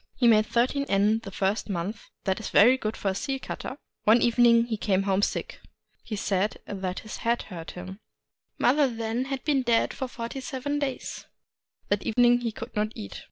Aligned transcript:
He 0.15 0.27
made 0.27 0.47
thirteen 0.47 0.87
yen 0.89 1.19
the 1.19 1.29
first 1.29 1.69
month;— 1.69 2.09
that 2.23 2.39
is 2.39 2.49
very 2.49 2.75
good 2.75 2.97
for 2.97 3.09
a 3.09 3.13
seal 3.13 3.37
cutter. 3.39 3.77
One 4.03 4.23
evening 4.23 4.65
he 4.65 4.75
came 4.75 5.03
home 5.03 5.21
sick: 5.21 5.61
he 6.03 6.15
said 6.15 6.57
that 6.65 7.01
his 7.01 7.17
head 7.17 7.43
hurt 7.43 7.69
him. 7.77 7.99
Mother 8.57 8.87
had 8.89 8.97
then 8.97 9.25
been 9.45 9.61
dead 9.61 9.93
forty 9.93 10.41
seven 10.41 10.79
days. 10.79 11.27
That 11.89 12.01
evening 12.01 12.41
he 12.41 12.51
could 12.51 12.75
not 12.75 12.91
eat. 12.95 13.19